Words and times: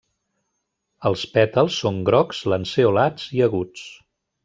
Els 1.09 1.27
pètals 1.35 1.77
són 1.83 2.01
grocs, 2.09 2.43
lanceolats 2.55 3.33
i 3.39 3.49
aguts. 3.51 3.89